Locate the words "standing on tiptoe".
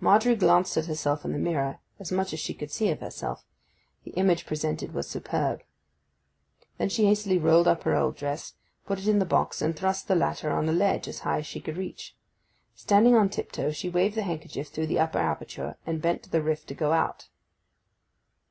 12.74-13.70